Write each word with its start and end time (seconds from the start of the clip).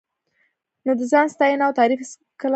نو 0.85 0.91
د 0.99 1.01
ځان 1.11 1.27
ستاینه 1.35 1.63
او 1.67 1.73
تعریف 1.79 1.99
هېڅکله 2.01 2.29
مه 2.33 2.37
کوه. 2.39 2.49